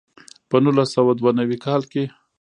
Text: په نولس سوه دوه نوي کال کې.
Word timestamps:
په 0.49 0.55
نولس 0.63 0.89
سوه 0.95 1.11
دوه 1.19 1.31
نوي 1.39 1.57
کال 1.65 1.81
کې. 1.91 2.03